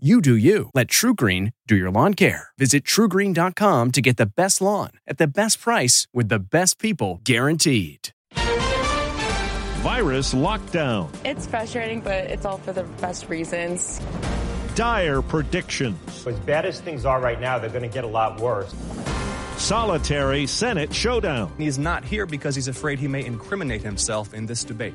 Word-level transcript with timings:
You 0.00 0.20
do 0.20 0.36
you. 0.36 0.70
Let 0.74 0.86
TruGreen 0.86 1.54
do 1.66 1.74
your 1.74 1.90
lawn 1.90 2.14
care. 2.14 2.50
Visit 2.56 2.84
trugreen.com 2.84 3.90
to 3.90 4.00
get 4.00 4.16
the 4.16 4.26
best 4.26 4.60
lawn 4.60 4.90
at 5.08 5.18
the 5.18 5.26
best 5.26 5.60
price 5.60 6.06
with 6.14 6.28
the 6.28 6.38
best 6.38 6.78
people 6.78 7.20
guaranteed. 7.24 8.10
Virus 9.82 10.34
lockdown. 10.34 11.10
It's 11.24 11.48
frustrating, 11.48 12.00
but 12.00 12.26
it's 12.30 12.44
all 12.44 12.58
for 12.58 12.72
the 12.72 12.84
best 13.00 13.28
reasons. 13.28 14.00
Dire 14.76 15.20
predictions. 15.20 16.24
As 16.24 16.38
bad 16.38 16.64
as 16.64 16.80
things 16.80 17.04
are 17.04 17.20
right 17.20 17.40
now, 17.40 17.58
they're 17.58 17.68
going 17.68 17.82
to 17.82 17.88
get 17.88 18.04
a 18.04 18.06
lot 18.06 18.40
worse. 18.40 18.72
Solitary 19.56 20.46
Senate 20.46 20.94
showdown. 20.94 21.52
He's 21.58 21.76
not 21.76 22.04
here 22.04 22.24
because 22.24 22.54
he's 22.54 22.68
afraid 22.68 23.00
he 23.00 23.08
may 23.08 23.24
incriminate 23.24 23.82
himself 23.82 24.32
in 24.32 24.46
this 24.46 24.62
debate. 24.62 24.94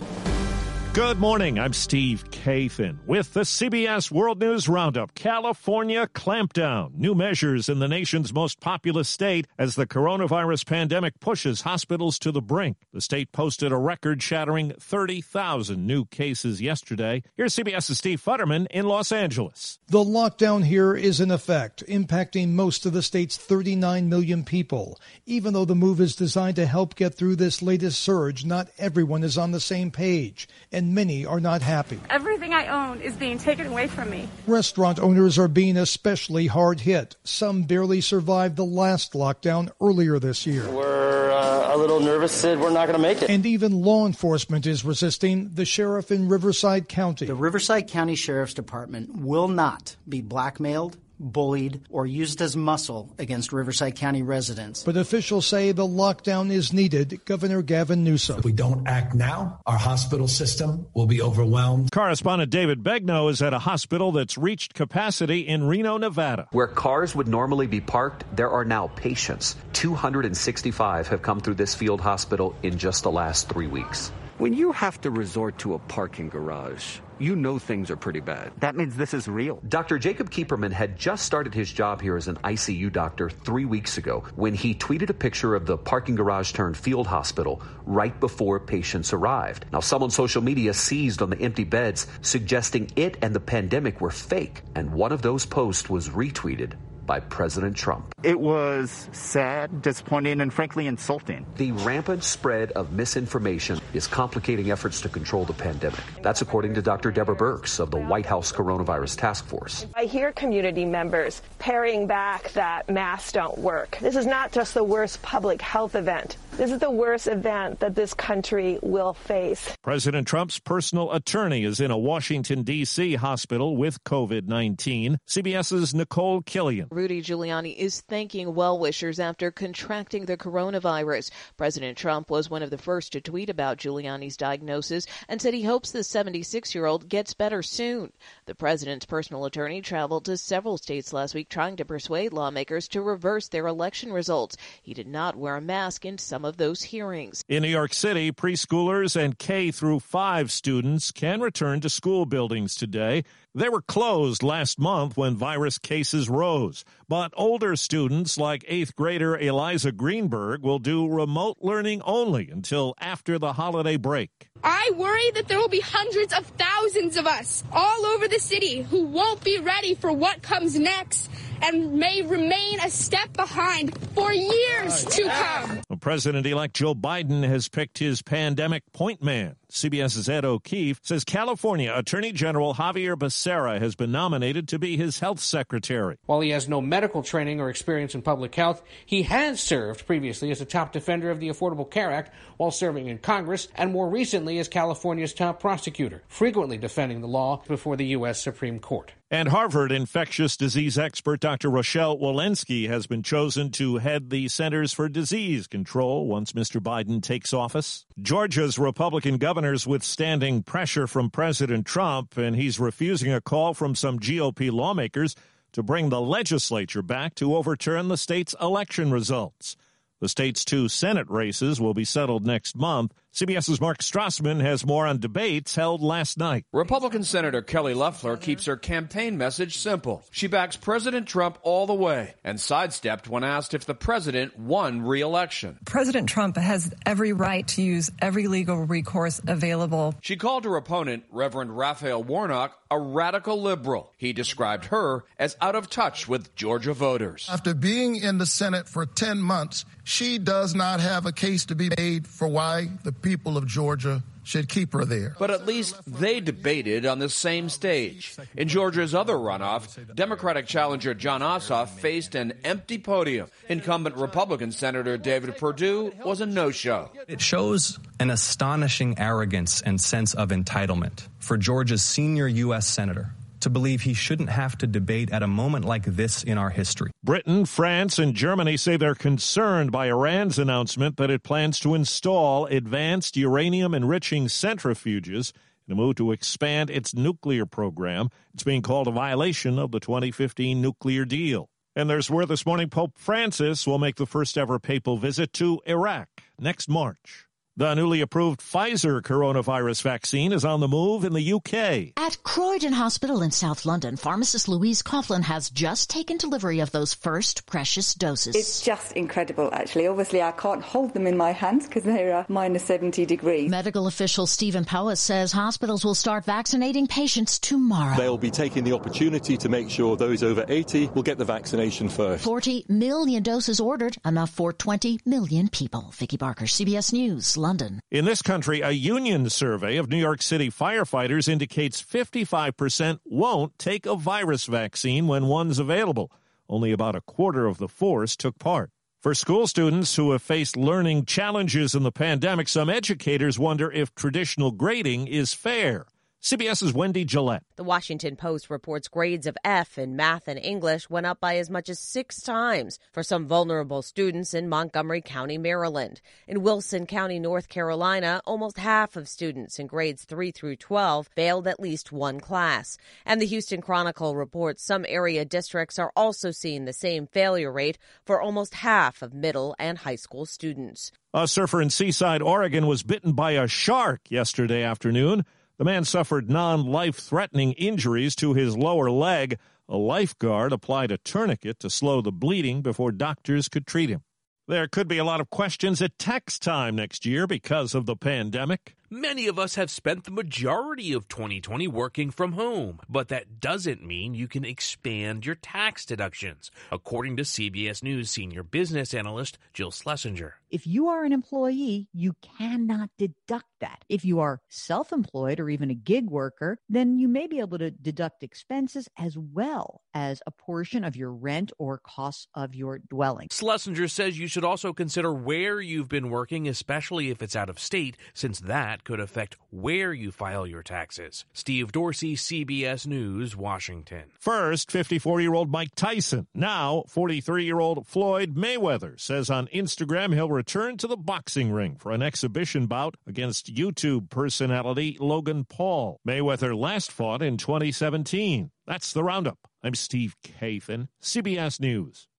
Good 0.93 1.17
morning. 1.17 1.57
I'm 1.57 1.73
Steve 1.73 2.23
Kathan 2.29 3.03
with 3.07 3.33
the 3.33 3.39
CBS 3.39 4.11
World 4.11 4.39
News 4.39 4.69
Roundup. 4.69 5.15
California 5.15 6.05
clampdown. 6.05 6.93
New 6.93 7.15
measures 7.15 7.67
in 7.67 7.79
the 7.79 7.87
nation's 7.87 8.31
most 8.31 8.59
populous 8.59 9.09
state 9.09 9.47
as 9.57 9.73
the 9.73 9.87
coronavirus 9.87 10.67
pandemic 10.67 11.19
pushes 11.19 11.61
hospitals 11.61 12.19
to 12.19 12.31
the 12.31 12.43
brink. 12.43 12.77
The 12.93 13.01
state 13.01 13.31
posted 13.31 13.71
a 13.71 13.75
record 13.75 14.21
shattering 14.21 14.71
30,000 14.79 15.83
new 15.83 16.05
cases 16.05 16.61
yesterday. 16.61 17.23
Here's 17.35 17.55
CBS's 17.55 17.97
Steve 17.97 18.21
Futterman 18.23 18.67
in 18.69 18.85
Los 18.85 19.11
Angeles. 19.11 19.79
The 19.87 19.97
lockdown 19.97 20.63
here 20.63 20.93
is 20.93 21.19
in 21.19 21.31
effect, 21.31 21.83
impacting 21.87 22.49
most 22.49 22.85
of 22.85 22.93
the 22.93 23.01
state's 23.01 23.35
39 23.35 24.09
million 24.09 24.43
people. 24.43 24.99
Even 25.25 25.53
though 25.53 25.65
the 25.65 25.73
move 25.73 25.99
is 25.99 26.15
designed 26.15 26.57
to 26.57 26.67
help 26.67 26.93
get 26.93 27.15
through 27.15 27.37
this 27.37 27.63
latest 27.63 27.99
surge, 27.99 28.45
not 28.45 28.69
everyone 28.77 29.23
is 29.23 29.39
on 29.39 29.49
the 29.49 29.59
same 29.59 29.89
page. 29.89 30.47
And 30.71 30.82
and 30.83 30.93
many 30.93 31.25
are 31.25 31.39
not 31.39 31.61
happy. 31.61 31.99
Everything 32.09 32.53
I 32.53 32.67
own 32.67 33.01
is 33.01 33.15
being 33.15 33.37
taken 33.37 33.67
away 33.67 33.87
from 33.87 34.09
me. 34.09 34.27
Restaurant 34.47 34.99
owners 34.99 35.39
are 35.39 35.47
being 35.47 35.77
especially 35.77 36.47
hard 36.47 36.81
hit. 36.81 37.15
Some 37.23 37.63
barely 37.63 38.01
survived 38.01 38.57
the 38.57 38.65
last 38.65 39.13
lockdown 39.13 39.71
earlier 39.81 40.19
this 40.19 40.45
year. 40.45 40.69
We're 40.69 41.31
uh, 41.31 41.75
a 41.75 41.77
little 41.77 42.01
nervous 42.01 42.41
that 42.41 42.59
we're 42.59 42.71
not 42.71 42.87
going 42.87 42.97
to 42.97 43.01
make 43.01 43.21
it. 43.21 43.29
And 43.29 43.45
even 43.45 43.81
law 43.81 44.05
enforcement 44.05 44.65
is 44.67 44.83
resisting. 44.83 45.51
The 45.53 45.65
sheriff 45.65 46.11
in 46.11 46.27
Riverside 46.27 46.89
County. 46.89 47.25
The 47.25 47.35
Riverside 47.35 47.87
County 47.87 48.15
Sheriff's 48.15 48.53
Department 48.53 49.15
will 49.15 49.47
not 49.47 49.95
be 50.07 50.21
blackmailed 50.21 50.97
bullied, 51.23 51.81
or 51.89 52.05
used 52.05 52.41
as 52.41 52.55
muscle 52.55 53.13
against 53.17 53.53
Riverside 53.53 53.95
County 53.95 54.21
residents. 54.21 54.83
But 54.83 54.97
officials 54.97 55.47
say 55.47 55.71
the 55.71 55.87
lockdown 55.87 56.51
is 56.51 56.73
needed. 56.73 57.25
Governor 57.25 57.61
Gavin 57.61 58.03
Newsom. 58.03 58.39
If 58.39 58.45
we 58.45 58.51
don't 58.51 58.87
act 58.87 59.15
now, 59.15 59.59
our 59.65 59.77
hospital 59.77 60.27
system 60.27 60.87
will 60.93 61.07
be 61.07 61.21
overwhelmed. 61.21 61.91
Correspondent 61.91 62.51
David 62.51 62.83
Begnaud 62.83 63.29
is 63.29 63.41
at 63.41 63.53
a 63.53 63.59
hospital 63.59 64.11
that's 64.11 64.37
reached 64.37 64.73
capacity 64.73 65.47
in 65.47 65.63
Reno, 65.63 65.97
Nevada. 65.97 66.47
Where 66.51 66.67
cars 66.67 67.15
would 67.15 67.27
normally 67.27 67.67
be 67.67 67.81
parked, 67.81 68.25
there 68.35 68.49
are 68.49 68.65
now 68.65 68.87
patients. 68.87 69.55
265 69.73 71.07
have 71.07 71.21
come 71.21 71.39
through 71.39 71.55
this 71.55 71.75
field 71.75 72.01
hospital 72.01 72.55
in 72.63 72.77
just 72.77 73.03
the 73.03 73.11
last 73.11 73.49
three 73.49 73.67
weeks. 73.67 74.11
When 74.43 74.51
you 74.51 74.73
have 74.73 74.99
to 74.99 75.09
resort 75.09 75.57
to 75.59 75.73
a 75.75 75.79
parking 75.79 76.27
garage, 76.27 76.99
you 77.17 77.37
know 77.37 77.57
things 77.57 77.89
are 77.89 77.95
pretty 77.95 78.19
bad. 78.19 78.51
That 78.59 78.75
means 78.75 78.93
this 78.93 79.13
is 79.13 79.29
real. 79.29 79.61
Dr. 79.69 79.97
Jacob 79.97 80.29
Keeperman 80.29 80.73
had 80.73 80.99
just 80.99 81.25
started 81.25 81.53
his 81.53 81.71
job 81.71 82.01
here 82.01 82.17
as 82.17 82.27
an 82.27 82.35
ICU 82.43 82.91
doctor 82.91 83.29
three 83.29 83.63
weeks 83.63 83.97
ago 83.97 84.25
when 84.35 84.53
he 84.53 84.75
tweeted 84.75 85.09
a 85.09 85.13
picture 85.13 85.55
of 85.55 85.65
the 85.65 85.77
parking 85.77 86.15
garage 86.15 86.51
turned 86.51 86.75
field 86.75 87.07
hospital 87.07 87.61
right 87.85 88.19
before 88.19 88.59
patients 88.59 89.13
arrived. 89.13 89.63
Now, 89.71 89.79
some 89.79 90.03
on 90.03 90.11
social 90.11 90.41
media 90.41 90.73
seized 90.73 91.21
on 91.21 91.29
the 91.29 91.39
empty 91.39 91.63
beds, 91.63 92.07
suggesting 92.21 92.91
it 92.97 93.15
and 93.21 93.33
the 93.33 93.39
pandemic 93.39 94.01
were 94.01 94.11
fake, 94.11 94.61
and 94.75 94.91
one 94.91 95.13
of 95.13 95.21
those 95.21 95.45
posts 95.45 95.89
was 95.89 96.09
retweeted 96.09 96.73
by 97.05 97.19
President 97.19 97.75
Trump. 97.75 98.13
It 98.23 98.39
was 98.39 99.09
sad, 99.11 99.81
disappointing, 99.81 100.39
and 100.41 100.53
frankly 100.53 100.87
insulting. 100.87 101.45
The 101.57 101.71
rampant 101.71 102.23
spread 102.23 102.71
of 102.71 102.93
misinformation 102.93 103.79
is 103.93 104.07
complicating 104.07 104.71
efforts 104.71 105.01
to 105.01 105.09
control 105.09 105.45
the 105.45 105.53
pandemic. 105.53 105.99
That's 106.21 106.41
according 106.41 106.73
to 106.75 106.81
Dr. 106.81 107.11
Deborah 107.11 107.35
Birx 107.35 107.79
of 107.79 107.91
the 107.91 107.97
White 107.97 108.25
House 108.25 108.51
Coronavirus 108.51 109.17
Task 109.17 109.45
Force. 109.45 109.85
I 109.95 110.05
hear 110.05 110.31
community 110.31 110.85
members 110.85 111.41
parrying 111.59 112.07
back 112.07 112.51
that 112.53 112.89
masks 112.89 113.33
don't 113.33 113.57
work. 113.57 113.97
This 113.99 114.15
is 114.15 114.25
not 114.25 114.51
just 114.51 114.73
the 114.73 114.83
worst 114.83 115.21
public 115.21 115.61
health 115.61 115.95
event. 115.95 116.37
This 116.55 116.71
is 116.71 116.77
the 116.77 116.91
worst 116.91 117.25
event 117.25 117.79
that 117.79 117.95
this 117.95 118.13
country 118.13 118.77
will 118.83 119.15
face. 119.15 119.75
President 119.81 120.27
Trump's 120.27 120.59
personal 120.59 121.11
attorney 121.11 121.63
is 121.63 121.79
in 121.79 121.89
a 121.89 121.97
Washington, 121.97 122.61
D.C. 122.61 123.15
hospital 123.15 123.75
with 123.75 124.03
COVID 124.03 124.45
19. 124.47 125.17
CBS's 125.27 125.95
Nicole 125.95 126.43
Killion. 126.43 126.89
Rudy 126.91 127.23
Giuliani 127.23 127.75
is 127.75 128.01
thanking 128.01 128.53
well 128.53 128.77
wishers 128.77 129.19
after 129.19 129.49
contracting 129.49 130.25
the 130.25 130.37
coronavirus. 130.37 131.31
President 131.57 131.97
Trump 131.97 132.29
was 132.29 132.51
one 132.51 132.61
of 132.61 132.69
the 132.69 132.77
first 132.77 133.13
to 133.13 133.21
tweet 133.21 133.49
about 133.49 133.79
Giuliani's 133.79 134.37
diagnosis 134.37 135.07
and 135.27 135.41
said 135.41 135.55
he 135.55 135.63
hopes 135.63 135.89
the 135.89 136.03
76 136.03 136.75
year 136.75 136.85
old 136.85 137.09
gets 137.09 137.33
better 137.33 137.63
soon. 137.63 138.13
The 138.45 138.53
president's 138.53 139.07
personal 139.07 139.45
attorney 139.45 139.81
traveled 139.81 140.25
to 140.25 140.37
several 140.37 140.77
states 140.77 141.13
last 141.13 141.33
week 141.33 141.49
trying 141.49 141.77
to 141.77 141.85
persuade 141.85 142.31
lawmakers 142.31 142.87
to 142.89 143.01
reverse 143.01 143.47
their 143.47 143.65
election 143.65 144.13
results. 144.13 144.55
He 144.83 144.93
did 144.93 145.07
not 145.07 145.35
wear 145.35 145.55
a 145.55 145.61
mask 145.61 146.05
in 146.05 146.19
some 146.19 146.42
of 146.45 146.57
those 146.57 146.83
hearings. 146.83 147.43
In 147.47 147.63
New 147.63 147.69
York 147.69 147.93
City, 147.93 148.31
preschoolers 148.31 149.15
and 149.15 149.37
K 149.37 149.71
through 149.71 149.99
5 149.99 150.51
students 150.51 151.11
can 151.11 151.41
return 151.41 151.81
to 151.81 151.89
school 151.89 152.25
buildings 152.25 152.75
today. 152.75 153.23
They 153.55 153.69
were 153.69 153.81
closed 153.81 154.41
last 154.41 154.79
month 154.79 155.15
when 155.15 155.35
virus 155.35 155.77
cases 155.77 156.29
rose, 156.29 156.83
but 157.07 157.33
older 157.35 157.75
students 157.75 158.37
like 158.37 158.63
8th 158.63 158.95
grader 158.95 159.37
Eliza 159.37 159.91
Greenberg 159.91 160.63
will 160.63 160.79
do 160.79 161.07
remote 161.07 161.57
learning 161.61 162.01
only 162.01 162.49
until 162.49 162.95
after 162.99 163.37
the 163.37 163.53
holiday 163.53 163.97
break. 163.97 164.49
I 164.63 164.91
worry 164.95 165.31
that 165.31 165.47
there 165.47 165.59
will 165.59 165.69
be 165.69 165.81
hundreds 165.81 166.33
of 166.33 166.45
thousands 166.57 167.17
of 167.17 167.27
us 167.27 167.63
all 167.71 168.05
over 168.07 168.27
the 168.27 168.39
city 168.39 168.81
who 168.81 169.03
won't 169.03 169.43
be 169.43 169.59
ready 169.59 169.93
for 169.93 170.11
what 170.11 170.41
comes 170.41 170.79
next 170.79 171.29
and 171.63 171.93
may 171.93 172.21
remain 172.21 172.79
a 172.81 172.89
step 172.89 173.31
behind 173.33 173.97
for 174.13 174.33
years 174.33 175.05
to 175.05 175.23
come. 175.23 175.81
President 175.99 176.45
elect 176.45 176.75
Joe 176.75 176.93
Biden 176.93 177.43
has 177.43 177.69
picked 177.69 177.97
his 177.97 178.21
pandemic 178.21 178.83
point 178.93 179.23
man. 179.23 179.55
CBS's 179.73 180.29
Ed 180.29 180.45
O'Keefe 180.45 180.99
says 181.01 181.23
California 181.23 181.91
Attorney 181.95 182.31
General 182.31 182.75
Xavier 182.75 183.17
Becerra 183.17 183.79
has 183.79 183.95
been 183.95 184.11
nominated 184.11 184.67
to 184.67 184.77
be 184.77 184.97
his 184.97 185.17
health 185.17 185.39
secretary. 185.39 186.17
While 186.27 186.41
he 186.41 186.51
has 186.51 186.69
no 186.69 186.79
medical 186.79 187.23
training 187.23 187.59
or 187.59 187.71
experience 187.71 188.13
in 188.13 188.21
public 188.21 188.53
health, 188.53 188.83
he 189.03 189.23
has 189.23 189.59
served 189.59 190.05
previously 190.05 190.51
as 190.51 190.61
a 190.61 190.65
top 190.65 190.91
defender 190.91 191.31
of 191.31 191.39
the 191.39 191.49
Affordable 191.49 191.89
Care 191.89 192.11
Act 192.11 192.31
while 192.57 192.69
serving 192.69 193.07
in 193.07 193.17
Congress 193.17 193.67
and 193.73 193.91
more 193.91 194.07
recently 194.07 194.59
as 194.59 194.67
California's 194.67 195.33
top 195.33 195.59
prosecutor, 195.59 196.21
frequently 196.27 196.77
defending 196.77 197.21
the 197.21 197.27
law 197.27 197.63
before 197.67 197.97
the 197.97 198.05
U.S. 198.05 198.39
Supreme 198.39 198.79
Court. 198.79 199.11
And 199.33 199.49
Harvard 199.49 199.91
infectious 199.91 200.55
disease 200.55 200.95
expert 200.95 201.39
Dr. 201.39 201.71
Rochelle 201.71 202.19
Walensky 202.19 202.87
has 202.87 203.07
been 203.07 203.23
chosen 203.23 203.71
to 203.71 203.97
head 203.97 204.29
the 204.29 204.47
Centers 204.47 204.93
for 204.93 205.09
Disease 205.09 205.65
Control 205.65 206.27
once 206.27 206.51
Mr. 206.51 206.79
Biden 206.79 207.19
takes 207.19 207.51
office. 207.51 208.05
Georgia's 208.21 208.77
Republican 208.77 209.37
governor's 209.63 209.87
withstanding 209.87 210.61
pressure 210.61 211.07
from 211.07 211.29
President 211.29 211.85
Trump, 211.85 212.35
and 212.35 212.53
he's 212.53 212.81
refusing 212.81 213.31
a 213.31 213.39
call 213.39 213.73
from 213.73 213.95
some 213.95 214.19
GOP 214.19 214.69
lawmakers 214.69 215.37
to 215.71 215.81
bring 215.81 216.09
the 216.09 216.19
legislature 216.19 217.01
back 217.01 217.33
to 217.33 217.55
overturn 217.55 218.09
the 218.09 218.17
state's 218.17 218.53
election 218.59 219.09
results. 219.09 219.77
The 220.19 220.27
state's 220.27 220.65
two 220.65 220.89
Senate 220.89 221.29
races 221.29 221.79
will 221.79 221.93
be 221.93 222.03
settled 222.03 222.45
next 222.45 222.75
month. 222.75 223.13
CBS's 223.33 223.81
Mark 223.81 223.97
Strassmann 223.97 224.61
has 224.61 224.85
more 224.85 225.07
on 225.07 225.17
debates 225.17 225.73
held 225.73 226.03
last 226.03 226.37
night. 226.37 226.65
Republican 226.71 227.23
Senator 227.23 227.63
Kelly 227.63 227.95
Loeffler 227.95 228.37
keeps 228.37 228.65
her 228.65 228.77
campaign 228.77 229.39
message 229.39 229.79
simple. 229.79 230.23
She 230.29 230.45
backs 230.45 230.77
President 230.77 231.27
Trump 231.27 231.57
all 231.63 231.87
the 231.87 231.95
way 231.95 232.35
and 232.43 232.61
sidestepped 232.61 233.27
when 233.27 233.43
asked 233.43 233.73
if 233.73 233.85
the 233.85 233.95
president 233.95 234.59
won 234.59 235.01
re-election. 235.01 235.79
President 235.83 236.29
Trump 236.29 236.57
has 236.57 236.93
every 237.07 237.33
right 237.33 237.67
to 237.69 237.81
use 237.81 238.11
every 238.21 238.45
legal 238.45 238.77
recourse 238.77 239.41
available. 239.47 240.13
She 240.21 240.35
called 240.35 240.65
her 240.65 240.75
opponent, 240.75 241.23
Reverend 241.31 241.75
Raphael 241.75 242.23
Warnock, 242.23 242.82
a 242.93 242.99
radical 242.99 243.59
liberal. 243.59 244.13
He 244.17 244.33
described 244.33 244.85
her 244.85 245.25
as 245.39 245.57
out 245.59 245.75
of 245.75 245.89
touch 245.89 246.27
with 246.27 246.55
Georgia 246.55 246.93
voters. 246.93 247.47
After 247.51 247.73
being 247.73 248.15
in 248.17 248.37
the 248.37 248.45
Senate 248.45 248.87
for 248.87 249.07
10 249.07 249.39
months, 249.39 249.83
she 250.03 250.37
does 250.37 250.75
not 250.75 250.99
have 250.99 251.25
a 251.25 251.31
case 251.31 251.65
to 251.65 251.75
be 251.75 251.89
made 251.97 252.27
for 252.27 252.47
why 252.47 252.89
the 253.03 253.11
people 253.11 253.57
of 253.57 253.65
Georgia 253.65 254.21
should 254.43 254.69
keep 254.69 254.93
her 254.93 255.05
there. 255.05 255.35
But 255.39 255.51
at 255.51 255.65
least 255.65 255.95
they 256.05 256.39
debated 256.39 257.05
on 257.05 257.19
the 257.19 257.29
same 257.29 257.69
stage. 257.69 258.35
In 258.55 258.67
Georgia's 258.67 259.15
other 259.15 259.35
runoff, 259.35 260.15
Democratic 260.15 260.67
challenger 260.67 261.13
Jon 261.13 261.41
Ossoff 261.41 261.89
faced 261.89 262.35
an 262.35 262.53
empty 262.63 262.97
podium. 262.97 263.49
Incumbent 263.69 264.15
Republican 264.15 264.71
Senator 264.71 265.17
David 265.17 265.57
Perdue 265.57 266.11
was 266.23 266.41
a 266.41 266.45
no 266.45 266.71
show. 266.71 267.09
It 267.27 267.41
shows 267.41 267.99
an 268.19 268.29
astonishing 268.29 269.17
arrogance 269.17 269.81
and 269.81 269.99
sense 269.99 270.33
of 270.33 270.49
entitlement 270.49 271.27
for 271.39 271.57
Georgia's 271.57 272.03
senior 272.03 272.47
U.S. 272.47 272.87
Senator 272.87 273.31
to 273.63 273.69
believe 273.69 274.01
he 274.01 274.13
shouldn't 274.13 274.49
have 274.49 274.77
to 274.77 274.87
debate 274.87 275.31
at 275.31 275.43
a 275.43 275.47
moment 275.47 275.85
like 275.85 276.05
this 276.05 276.43
in 276.43 276.57
our 276.57 276.69
history. 276.69 277.11
Britain, 277.23 277.65
France, 277.65 278.19
and 278.19 278.35
Germany 278.35 278.77
say 278.77 278.95
they're 278.95 279.15
concerned 279.15 279.91
by 279.91 280.07
Iran's 280.07 280.59
announcement 280.59 281.17
that 281.17 281.29
it 281.29 281.43
plans 281.43 281.79
to 281.79 281.95
install 281.95 282.65
advanced 282.67 283.35
uranium 283.35 283.93
enriching 283.93 284.45
centrifuges 284.45 285.51
in 285.87 285.93
a 285.93 285.95
move 285.95 286.15
to 286.15 286.31
expand 286.31 286.89
its 286.89 287.13
nuclear 287.13 287.65
program. 287.65 288.29
It's 288.53 288.63
being 288.63 288.81
called 288.81 289.07
a 289.07 289.11
violation 289.11 289.79
of 289.79 289.91
the 289.91 289.99
2015 289.99 290.81
nuclear 290.81 291.25
deal. 291.25 291.69
And 291.95 292.09
there's 292.09 292.29
word 292.29 292.47
this 292.47 292.65
morning 292.65 292.89
Pope 292.89 293.13
Francis 293.17 293.85
will 293.85 293.99
make 293.99 294.15
the 294.15 294.25
first 294.25 294.57
ever 294.57 294.79
papal 294.79 295.17
visit 295.17 295.53
to 295.53 295.79
Iraq 295.85 296.27
next 296.59 296.89
March. 296.89 297.47
The 297.75 297.95
newly 297.95 298.21
approved 298.21 298.61
Pfizer 298.61 299.19
coronavirus 299.23 300.03
vaccine 300.03 300.53
is 300.53 300.63
on 300.63 300.79
the 300.79 300.87
move 300.87 301.23
in 301.23 301.33
the 301.33 301.53
UK. 301.53 302.13
At 302.23 302.43
Croydon 302.43 302.93
Hospital 302.93 303.41
in 303.41 303.49
South 303.49 303.83
London, 303.83 304.15
pharmacist 304.15 304.67
Louise 304.67 305.01
Coughlin 305.01 305.41
has 305.41 305.71
just 305.71 306.07
taken 306.07 306.37
delivery 306.37 306.81
of 306.81 306.91
those 306.91 307.15
first 307.15 307.65
precious 307.65 308.13
doses. 308.13 308.55
It's 308.55 308.81
just 308.81 309.13
incredible, 309.13 309.71
actually. 309.73 310.05
Obviously, 310.05 310.39
I 310.43 310.51
can't 310.51 310.83
hold 310.83 311.15
them 311.15 311.25
in 311.25 311.35
my 311.35 311.51
hands 311.51 311.87
because 311.87 312.03
they 312.03 312.31
are 312.31 312.45
minus 312.47 312.83
70 312.83 313.25
degrees. 313.25 313.71
Medical 313.71 314.05
official 314.05 314.45
Stephen 314.45 314.85
Powis 314.85 315.19
says 315.19 315.51
hospitals 315.51 316.05
will 316.05 316.13
start 316.13 316.45
vaccinating 316.45 317.07
patients 317.07 317.57
tomorrow. 317.57 318.15
They'll 318.15 318.37
be 318.37 318.51
taking 318.51 318.83
the 318.83 318.93
opportunity 318.93 319.57
to 319.57 319.67
make 319.67 319.89
sure 319.89 320.15
those 320.15 320.43
over 320.43 320.63
80 320.67 321.07
will 321.15 321.23
get 321.23 321.39
the 321.39 321.45
vaccination 321.45 322.07
first. 322.07 322.43
40 322.43 322.85
million 322.87 323.41
doses 323.41 323.79
ordered, 323.79 324.15
enough 324.23 324.51
for 324.51 324.71
20 324.73 325.21
million 325.25 325.69
people. 325.69 326.11
Vicki 326.13 326.37
Barker, 326.37 326.65
CBS 326.65 327.11
News. 327.11 327.57
London. 327.63 328.01
In 328.11 328.25
this 328.25 328.41
country, 328.41 328.81
a 328.81 328.91
union 328.91 329.49
survey 329.49 329.97
of 329.97 330.09
New 330.09 330.17
York 330.17 330.41
City 330.41 330.69
firefighters 330.69 331.47
indicates 331.47 332.03
55% 332.03 333.19
won't 333.25 333.79
take 333.79 334.05
a 334.05 334.15
virus 334.15 334.65
vaccine 334.65 335.27
when 335.27 335.47
one's 335.47 335.79
available. 335.79 336.31
Only 336.69 336.91
about 336.91 337.15
a 337.15 337.21
quarter 337.21 337.65
of 337.65 337.77
the 337.77 337.87
force 337.87 338.35
took 338.35 338.59
part. 338.59 338.91
For 339.21 339.33
school 339.33 339.67
students 339.67 340.17
who 340.17 340.31
have 340.31 340.41
faced 340.41 340.75
learning 340.75 341.25
challenges 341.25 341.95
in 341.95 342.03
the 342.03 342.11
pandemic, 342.11 342.67
some 342.67 342.89
educators 342.89 343.57
wonder 343.57 343.89
if 343.89 344.13
traditional 344.13 344.71
grading 344.71 345.27
is 345.27 345.53
fair. 345.53 346.05
CBS's 346.43 346.93
Wendy 346.93 347.23
Gillette. 347.23 347.63
The 347.77 347.85
Washington 347.85 348.35
Post 348.35 348.69
reports 348.69 349.07
grades 349.07 349.47
of 349.47 349.57
F 349.63 349.97
in 349.97 350.17
math 350.17 350.49
and 350.49 350.59
English 350.59 351.09
went 351.09 351.25
up 351.25 351.39
by 351.39 351.55
as 351.55 351.69
much 351.69 351.87
as 351.87 351.99
six 351.99 352.41
times 352.41 352.99
for 353.13 353.23
some 353.23 353.47
vulnerable 353.47 354.01
students 354.01 354.53
in 354.53 354.67
Montgomery 354.67 355.21
County, 355.21 355.57
Maryland. 355.57 356.19
In 356.45 356.61
Wilson 356.61 357.05
County, 357.05 357.39
North 357.39 357.69
Carolina, 357.69 358.41
almost 358.45 358.77
half 358.77 359.15
of 359.15 359.29
students 359.29 359.79
in 359.79 359.87
grades 359.87 360.25
3 360.25 360.51
through 360.51 360.75
12 360.75 361.29
failed 361.33 361.65
at 361.65 361.79
least 361.79 362.11
one 362.11 362.41
class. 362.41 362.97
And 363.25 363.39
the 363.39 363.45
Houston 363.45 363.79
Chronicle 363.81 364.35
reports 364.35 364.83
some 364.83 365.05
area 365.07 365.45
districts 365.45 365.97
are 365.97 366.11
also 366.13 366.51
seeing 366.51 366.83
the 366.83 366.91
same 366.91 367.25
failure 367.25 367.71
rate 367.71 367.97
for 368.25 368.41
almost 368.41 368.73
half 368.73 369.21
of 369.21 369.33
middle 369.33 369.77
and 369.79 369.99
high 369.99 370.17
school 370.17 370.45
students. 370.45 371.13
A 371.33 371.47
surfer 371.47 371.81
in 371.81 371.89
Seaside, 371.89 372.41
Oregon 372.41 372.85
was 372.85 373.01
bitten 373.01 373.31
by 373.31 373.51
a 373.51 373.65
shark 373.65 374.29
yesterday 374.29 374.83
afternoon. 374.83 375.45
The 375.77 375.85
man 375.85 376.05
suffered 376.05 376.49
non 376.49 376.85
life 376.85 377.15
threatening 377.15 377.73
injuries 377.73 378.35
to 378.37 378.53
his 378.53 378.77
lower 378.77 379.09
leg. 379.09 379.57
A 379.89 379.97
lifeguard 379.97 380.71
applied 380.71 381.11
a 381.11 381.17
tourniquet 381.17 381.79
to 381.79 381.89
slow 381.89 382.21
the 382.21 382.31
bleeding 382.31 382.81
before 382.81 383.11
doctors 383.11 383.67
could 383.67 383.87
treat 383.87 384.09
him. 384.09 384.23
There 384.67 384.87
could 384.87 385.07
be 385.07 385.17
a 385.17 385.25
lot 385.25 385.41
of 385.41 385.49
questions 385.49 386.01
at 386.01 386.17
tax 386.17 386.57
time 386.57 386.95
next 386.95 387.25
year 387.25 387.47
because 387.47 387.93
of 387.93 388.05
the 388.05 388.15
pandemic. 388.15 388.95
Many 389.15 389.45
of 389.45 389.59
us 389.59 389.75
have 389.75 389.91
spent 389.91 390.23
the 390.23 390.31
majority 390.31 391.13
of 391.13 391.27
2020 391.27 391.87
working 391.87 392.31
from 392.31 392.53
home, 392.53 392.99
but 393.07 393.27
that 393.27 393.59
doesn't 393.59 394.03
mean 394.03 394.33
you 394.33 394.47
can 394.47 394.65
expand 394.65 395.45
your 395.45 395.53
tax 395.53 396.03
deductions, 396.03 396.71
according 396.91 397.37
to 397.37 397.43
CBS 397.43 398.01
News 398.01 398.31
senior 398.31 398.63
business 398.63 399.13
analyst 399.13 399.59
Jill 399.71 399.91
Schlesinger. 399.91 400.55
If 400.71 400.87
you 400.87 401.09
are 401.09 401.23
an 401.23 401.31
employee, 401.31 402.07
you 402.11 402.33
cannot 402.57 403.11
deduct 403.19 403.67
that. 403.81 404.03
If 404.09 404.25
you 404.25 404.39
are 404.39 404.59
self 404.69 405.13
employed 405.13 405.59
or 405.59 405.69
even 405.69 405.91
a 405.91 405.93
gig 405.93 406.27
worker, 406.27 406.79
then 406.89 407.19
you 407.19 407.27
may 407.27 407.45
be 407.45 407.59
able 407.59 407.77
to 407.77 407.91
deduct 407.91 408.41
expenses 408.41 409.07
as 409.15 409.37
well 409.37 410.01
as 410.15 410.41
a 410.47 410.51
portion 410.51 411.03
of 411.03 411.15
your 411.15 411.31
rent 411.31 411.71
or 411.77 411.99
costs 411.99 412.47
of 412.55 412.73
your 412.73 412.97
dwelling. 412.97 413.49
Schlesinger 413.51 414.07
says 414.07 414.39
you 414.39 414.47
should 414.47 414.63
also 414.63 414.93
consider 414.93 415.31
where 415.31 415.79
you've 415.79 416.09
been 416.09 416.31
working, 416.31 416.67
especially 416.67 417.29
if 417.29 417.43
it's 417.43 417.55
out 417.55 417.69
of 417.69 417.77
state, 417.77 418.17
since 418.33 418.59
that 418.61 419.02
could 419.03 419.19
affect 419.19 419.57
where 419.69 420.13
you 420.13 420.31
file 420.31 420.65
your 420.65 420.83
taxes. 420.83 421.45
Steve 421.53 421.91
Dorsey, 421.91 422.35
CBS 422.35 423.05
News, 423.07 423.55
Washington. 423.55 424.23
First, 424.39 424.91
54 424.91 425.41
year 425.41 425.53
old 425.53 425.71
Mike 425.71 425.95
Tyson. 425.95 426.47
Now, 426.53 427.03
43 427.09 427.65
year 427.65 427.79
old 427.79 428.07
Floyd 428.07 428.55
Mayweather 428.55 429.19
says 429.19 429.49
on 429.49 429.67
Instagram 429.67 430.33
he'll 430.33 430.49
return 430.49 430.97
to 430.97 431.07
the 431.07 431.17
boxing 431.17 431.71
ring 431.71 431.95
for 431.97 432.11
an 432.11 432.21
exhibition 432.21 432.87
bout 432.87 433.15
against 433.27 433.73
YouTube 433.73 434.29
personality 434.29 435.17
Logan 435.19 435.65
Paul. 435.65 436.19
Mayweather 436.27 436.77
last 436.77 437.11
fought 437.11 437.41
in 437.41 437.57
2017. 437.57 438.71
That's 438.85 439.13
the 439.13 439.23
roundup. 439.23 439.59
I'm 439.83 439.95
Steve 439.95 440.35
Kathan, 440.43 441.09
CBS 441.21 441.79
News. 441.79 442.27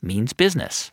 means 0.00 0.32
business. 0.32 0.86